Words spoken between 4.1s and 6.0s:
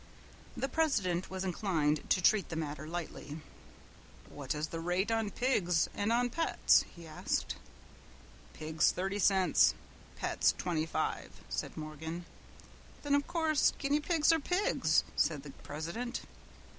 "What is the rate on pigs